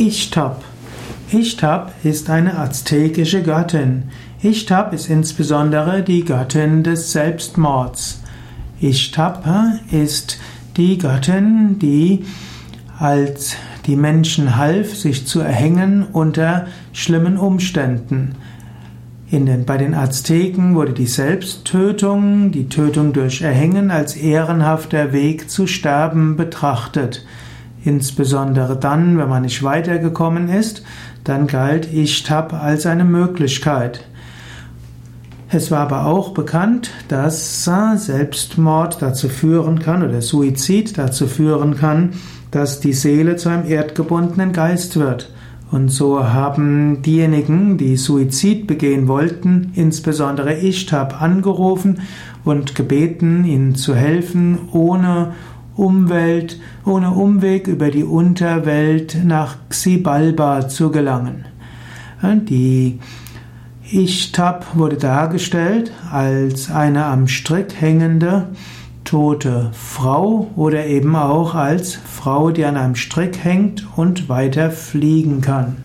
Ishtab. 0.00 0.64
Ishtab 1.30 1.92
ist 2.04 2.30
eine 2.30 2.58
aztekische 2.58 3.42
Göttin. 3.42 4.04
Ishtab 4.42 4.94
ist 4.94 5.10
insbesondere 5.10 6.02
die 6.02 6.24
Göttin 6.24 6.82
des 6.82 7.12
Selbstmords. 7.12 8.22
Ishtab 8.80 9.46
ist 9.90 10.40
die 10.78 10.96
Göttin, 10.96 11.78
die 11.78 12.24
als 12.98 13.56
die 13.84 13.96
Menschen 13.96 14.56
half, 14.56 14.96
sich 14.96 15.26
zu 15.26 15.40
erhängen 15.40 16.06
unter 16.10 16.66
schlimmen 16.94 17.36
Umständen. 17.36 18.36
Den, 19.30 19.66
bei 19.66 19.76
den 19.76 19.92
Azteken 19.92 20.76
wurde 20.76 20.94
die 20.94 21.06
Selbsttötung, 21.06 22.52
die 22.52 22.70
Tötung 22.70 23.12
durch 23.12 23.42
Erhängen 23.42 23.90
als 23.90 24.16
ehrenhafter 24.16 25.12
Weg 25.12 25.50
zu 25.50 25.66
sterben 25.66 26.38
betrachtet. 26.38 27.22
Insbesondere 27.84 28.76
dann, 28.76 29.16
wenn 29.18 29.28
man 29.28 29.42
nicht 29.42 29.62
weitergekommen 29.62 30.48
ist, 30.48 30.82
dann 31.24 31.46
galt 31.46 31.92
Ishtab 31.92 32.52
als 32.52 32.86
eine 32.86 33.04
Möglichkeit. 33.04 34.04
Es 35.52 35.70
war 35.70 35.80
aber 35.80 36.06
auch 36.06 36.32
bekannt, 36.32 36.90
dass 37.08 37.64
Selbstmord 37.64 39.02
dazu 39.02 39.28
führen 39.28 39.80
kann 39.80 40.04
oder 40.04 40.22
Suizid 40.22 40.96
dazu 40.96 41.26
führen 41.26 41.76
kann, 41.76 42.10
dass 42.50 42.80
die 42.80 42.92
Seele 42.92 43.36
zu 43.36 43.48
einem 43.48 43.66
erdgebundenen 43.68 44.52
Geist 44.52 44.96
wird. 44.96 45.32
Und 45.72 45.88
so 45.88 46.24
haben 46.24 47.02
diejenigen, 47.02 47.78
die 47.78 47.96
Suizid 47.96 48.66
begehen 48.66 49.08
wollten, 49.08 49.72
insbesondere 49.74 50.54
Ishtab 50.54 51.20
angerufen 51.20 52.00
und 52.44 52.74
gebeten, 52.74 53.44
ihnen 53.44 53.76
zu 53.76 53.94
helfen, 53.94 54.58
ohne 54.72 55.32
Umwelt, 55.76 56.60
ohne 56.84 57.10
Umweg 57.10 57.66
über 57.66 57.90
die 57.90 58.04
Unterwelt 58.04 59.18
nach 59.24 59.56
Xibalba 59.68 60.68
zu 60.68 60.90
gelangen. 60.90 61.46
Die 62.22 62.98
Ishtab 63.90 64.76
wurde 64.76 64.96
dargestellt 64.96 65.92
als 66.10 66.70
eine 66.70 67.06
am 67.06 67.28
Strick 67.28 67.80
hängende 67.80 68.48
tote 69.04 69.70
Frau 69.72 70.50
oder 70.54 70.86
eben 70.86 71.16
auch 71.16 71.54
als 71.54 71.94
Frau, 71.94 72.50
die 72.50 72.64
an 72.64 72.76
einem 72.76 72.94
Strick 72.94 73.42
hängt 73.42 73.86
und 73.96 74.28
weiter 74.28 74.70
fliegen 74.70 75.40
kann. 75.40 75.78